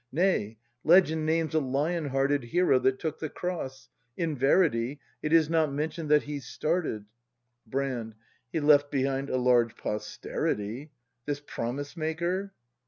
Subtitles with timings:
[0.11, 4.99] Nay, legend names a lion hearted Hero that took the cross; in verity.
[5.21, 7.05] It is not mention'd that he started
[7.67, 8.15] Brand.
[8.51, 10.89] He left behind a large posterity.
[11.27, 12.51] This promise maker